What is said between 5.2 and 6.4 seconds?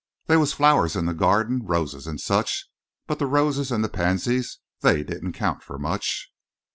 count for much.